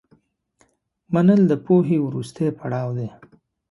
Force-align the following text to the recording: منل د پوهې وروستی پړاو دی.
منل 1.13 1.41
د 1.47 1.53
پوهې 1.65 1.97
وروستی 2.05 2.47
پړاو 2.59 2.89
دی. 2.97 3.09